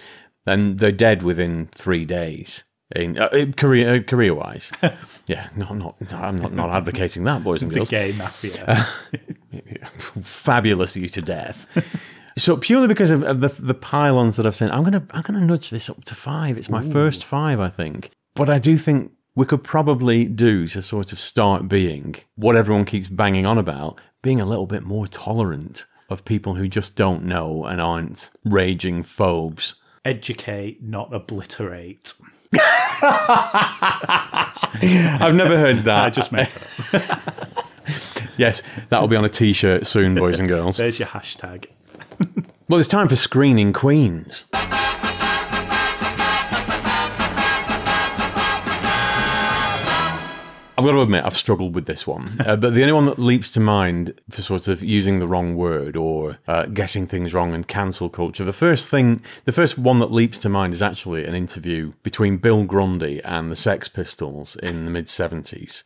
and 0.46 0.80
they're 0.80 0.92
dead 0.92 1.24
within 1.24 1.68
three 1.68 2.06
days. 2.06 2.64
In 2.96 3.20
uh, 3.20 3.30
career 3.56 3.96
uh, 3.98 4.00
career 4.02 4.34
wise, 4.34 4.72
yeah, 5.28 5.50
not 5.56 5.78
not 5.78 5.96
I'm 6.12 6.38
not 6.38 6.54
not 6.54 6.70
advocating 6.72 7.24
that, 7.26 7.44
boys 7.44 7.62
and 7.62 7.70
the 7.70 7.76
girls 7.76 7.90
gay 7.92 8.14
mafia 8.14 8.76
fabulous 10.24 10.98
you 10.98 11.08
to 11.10 11.22
death. 11.22 11.68
so 12.36 12.58
purely 12.58 12.88
because 12.88 13.12
of, 13.12 13.22
of 13.22 13.42
the 13.42 13.50
the 13.60 13.76
pylons 13.76 14.38
that 14.38 14.48
I've 14.48 14.56
seen, 14.56 14.72
I'm 14.72 14.84
gonna 14.84 15.06
I'm 15.12 15.22
gonna 15.22 15.46
nudge 15.46 15.70
this 15.70 15.88
up 15.88 16.04
to 16.06 16.16
five. 16.16 16.58
It's 16.58 16.72
my 16.72 16.82
first 16.82 17.24
five, 17.24 17.60
I 17.60 17.70
think. 17.70 18.10
But 18.34 18.50
I 18.50 18.58
do 18.58 18.76
think 18.80 19.12
we 19.36 19.46
could 19.46 19.64
probably 19.64 20.26
do 20.26 20.68
to 20.68 20.82
sort 20.82 21.12
of 21.14 21.20
start 21.20 21.68
being 21.70 22.16
what 22.36 22.56
everyone 22.56 22.86
keeps 22.86 23.08
banging 23.10 23.46
on 23.46 23.58
about, 23.58 24.00
being 24.22 24.40
a 24.42 24.46
little 24.46 24.66
bit 24.66 24.84
more 24.84 25.08
tolerant 25.08 25.86
of 26.10 26.26
people 26.26 26.56
who 26.56 26.68
just 26.68 26.96
don't 26.96 27.24
know 27.24 27.66
and 27.66 27.80
aren't 27.80 28.30
raging 28.44 29.04
phobes. 29.04 29.76
educate 30.04 30.82
not 30.82 31.14
obliterate 31.14 32.14
I've 34.72 35.36
never 35.36 35.56
heard 35.58 35.84
that. 35.86 36.06
i 36.06 36.10
just 36.10 36.32
made 36.32 36.48
that 36.48 38.32
yes, 38.38 38.62
that 38.90 39.00
will 39.02 39.08
be 39.08 39.16
on 39.16 39.24
a 39.26 39.30
t-shirt 39.30 39.86
soon, 39.86 40.16
boys 40.16 40.40
and 40.40 40.50
girls. 40.50 40.78
there's 40.78 40.98
your 41.00 41.08
hashtag 41.10 41.66
Well, 42.68 42.80
it's 42.80 42.88
time 42.90 43.08
for 43.08 43.16
screening 43.16 43.72
queens. 43.74 44.46
I've 50.80 50.86
got 50.86 50.92
to 50.92 51.02
admit, 51.02 51.26
I've 51.26 51.36
struggled 51.36 51.76
with 51.76 51.86
this 51.86 52.08
one. 52.08 52.38
Uh, 52.50 52.56
but 52.56 52.74
the 52.74 52.82
only 52.82 52.94
one 52.94 53.06
that 53.06 53.20
leaps 53.20 53.52
to 53.52 53.60
mind 53.60 54.20
for 54.30 54.42
sort 54.42 54.68
of 54.70 54.82
using 54.82 55.20
the 55.20 55.28
wrong 55.28 55.56
word 55.56 55.96
or 55.96 56.40
uh, 56.48 56.66
getting 56.68 57.06
things 57.06 57.34
wrong 57.34 57.54
and 57.54 57.68
cancel 57.68 58.10
culture, 58.10 58.44
the 58.44 58.54
first 58.54 58.90
thing, 58.90 59.22
the 59.44 59.52
first 59.52 59.78
one 59.78 60.00
that 60.00 60.12
leaps 60.12 60.40
to 60.40 60.50
mind 60.50 60.74
is 60.74 60.82
actually 60.82 61.26
an 61.26 61.36
interview 61.36 61.92
between 62.02 62.38
Bill 62.38 62.64
Grundy 62.64 63.22
and 63.24 63.52
the 63.52 63.56
Sex 63.56 63.88
Pistols 63.88 64.56
in 64.56 64.86
the 64.86 64.92
mid 64.92 65.06
70s. 65.06 65.84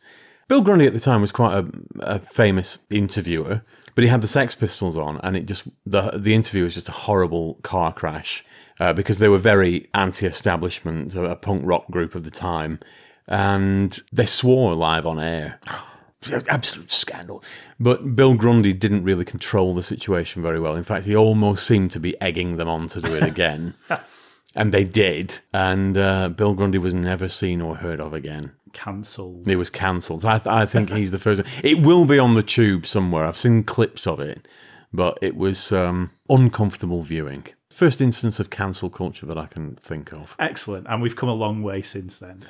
Bill 0.48 0.62
Grundy 0.62 0.86
at 0.86 0.92
the 0.92 1.00
time 1.00 1.20
was 1.20 1.32
quite 1.32 1.58
a, 1.58 1.66
a 2.00 2.18
famous 2.20 2.78
interviewer, 2.88 3.62
but 3.94 4.04
he 4.04 4.08
had 4.08 4.22
the 4.22 4.28
Sex 4.28 4.54
Pistols 4.54 4.96
on, 4.96 5.18
and 5.22 5.36
it 5.36 5.46
just 5.46 5.66
the 5.84 6.12
the 6.16 6.34
interview 6.34 6.64
was 6.64 6.74
just 6.74 6.88
a 6.88 6.92
horrible 6.92 7.54
car 7.62 7.92
crash 7.92 8.44
uh, 8.80 8.92
because 8.92 9.18
they 9.18 9.28
were 9.28 9.38
very 9.38 9.88
anti-establishment, 9.94 11.14
a, 11.14 11.24
a 11.24 11.36
punk 11.36 11.62
rock 11.64 11.90
group 11.90 12.14
of 12.14 12.24
the 12.24 12.30
time, 12.30 12.78
and 13.26 13.98
they 14.12 14.26
swore 14.26 14.74
live 14.74 15.06
on 15.06 15.18
air. 15.18 15.60
Absolute 16.48 16.90
scandal. 16.90 17.44
But 17.78 18.16
Bill 18.16 18.34
Grundy 18.34 18.72
didn't 18.72 19.04
really 19.04 19.24
control 19.24 19.74
the 19.74 19.82
situation 19.82 20.40
very 20.42 20.58
well. 20.58 20.74
In 20.74 20.84
fact, 20.84 21.04
he 21.04 21.14
almost 21.14 21.66
seemed 21.66 21.90
to 21.92 22.00
be 22.00 22.18
egging 22.20 22.56
them 22.56 22.68
on 22.68 22.88
to 22.88 23.00
do 23.00 23.14
it 23.14 23.22
again. 23.22 23.74
and 24.56 24.72
they 24.72 24.84
did. 24.84 25.40
And 25.52 25.98
uh, 25.98 26.30
Bill 26.30 26.54
Grundy 26.54 26.78
was 26.78 26.94
never 26.94 27.28
seen 27.28 27.60
or 27.60 27.76
heard 27.76 28.00
of 28.00 28.14
again. 28.14 28.52
cancelled 28.72 29.46
It 29.46 29.56
was 29.56 29.70
cancelled. 29.70 30.24
I, 30.24 30.38
th- 30.38 30.46
I 30.46 30.66
think 30.66 30.90
he's 30.90 31.10
the 31.10 31.18
first. 31.18 31.42
It 31.62 31.80
will 31.82 32.04
be 32.04 32.18
on 32.18 32.34
the 32.34 32.42
tube 32.42 32.86
somewhere. 32.86 33.26
I've 33.26 33.36
seen 33.36 33.62
clips 33.62 34.06
of 34.06 34.18
it, 34.20 34.48
but 34.92 35.18
it 35.20 35.36
was 35.36 35.72
um, 35.72 36.10
uncomfortable 36.28 37.02
viewing. 37.02 37.46
First 37.70 38.00
instance 38.00 38.38
of 38.38 38.50
cancel 38.50 38.88
culture 38.88 39.26
that 39.26 39.36
I 39.36 39.46
can 39.46 39.74
think 39.74 40.12
of. 40.12 40.36
excellent 40.38 40.86
and 40.88 41.02
we've 41.02 41.16
come 41.16 41.28
a 41.28 41.34
long 41.34 41.62
way 41.62 41.82
since 41.82 42.18
then 42.18 42.44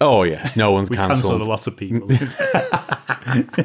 Oh 0.00 0.22
yes, 0.22 0.56
no 0.56 0.72
one's 0.72 0.90
We've 0.90 0.98
cancelled 0.98 1.40
cancelled. 1.40 1.42
a 1.42 1.44
lot 1.44 1.66
of 1.66 1.76
people. 1.76 2.08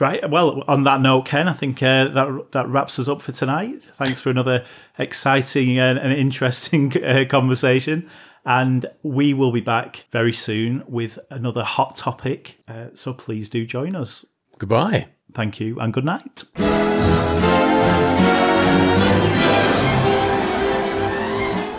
right. 0.00 0.28
Well, 0.30 0.62
on 0.66 0.84
that 0.84 1.00
note, 1.00 1.26
Ken, 1.26 1.48
I 1.48 1.52
think 1.52 1.82
uh, 1.82 2.08
that 2.08 2.46
that 2.52 2.68
wraps 2.68 2.98
us 2.98 3.08
up 3.08 3.22
for 3.22 3.32
tonight. 3.32 3.88
Thanks 3.96 4.20
for 4.20 4.30
another 4.30 4.64
exciting 4.98 5.78
and, 5.78 5.98
and 5.98 6.12
interesting 6.12 6.92
uh, 7.04 7.24
conversation. 7.28 8.08
And 8.46 8.84
we 9.02 9.32
will 9.32 9.52
be 9.52 9.62
back 9.62 10.04
very 10.10 10.32
soon 10.32 10.84
with 10.86 11.18
another 11.30 11.64
hot 11.64 11.96
topic. 11.96 12.58
Uh, 12.68 12.88
so 12.94 13.14
please 13.14 13.48
do 13.48 13.64
join 13.64 13.96
us. 13.96 14.26
Goodbye. 14.58 15.08
Thank 15.32 15.60
you 15.60 15.80
and 15.80 15.94
good 15.94 16.04
night. 16.04 16.44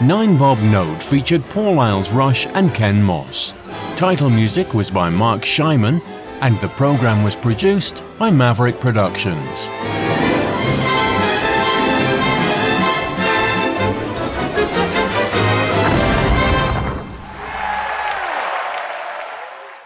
Nine 0.02 0.38
Bob 0.38 0.60
Note 0.60 1.02
featured 1.02 1.50
Paul 1.50 1.80
Isles 1.80 2.12
Rush 2.12 2.48
and 2.48 2.74
Ken 2.74 3.02
Moss. 3.02 3.54
Title 3.96 4.30
music 4.30 4.74
was 4.74 4.92
by 4.92 5.10
Mark 5.10 5.44
Scheiman, 5.44 6.02
and 6.42 6.60
the 6.60 6.68
program 6.68 7.24
was 7.24 7.38
produced 7.38 8.04
by 8.20 8.30
Maverick 8.30 8.82
Productions. 8.82 9.70